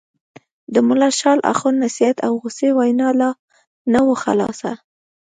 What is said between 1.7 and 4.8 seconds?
نصیحت او غوسې وینا لا نه وه خلاصه.